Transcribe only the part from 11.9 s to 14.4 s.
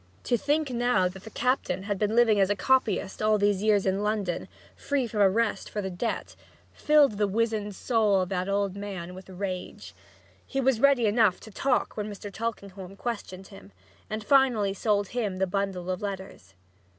when Mr. Tulkinghorn questioned him, and